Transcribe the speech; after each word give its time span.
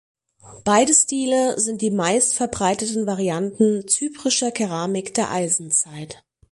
Beide 0.65 0.95
Stile 0.95 1.59
sind 1.59 1.83
die 1.83 1.91
meistverbreiteten 1.91 3.05
Varianten 3.05 3.87
zyprischer 3.87 4.49
Keramik 4.49 5.13
der 5.13 5.29
Eisenzeit. 5.29 6.23